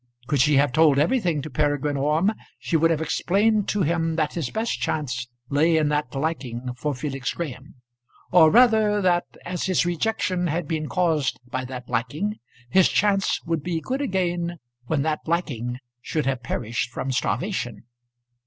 [0.25, 4.33] Could she have told everything to Peregrine Orme she would have explained to him that
[4.33, 7.75] his best chance lay in that liking for Felix Graham;
[8.31, 13.61] or, rather, that as his rejection had been caused by that liking, his chance would
[13.61, 17.83] be good again when that liking should have perished from starvation.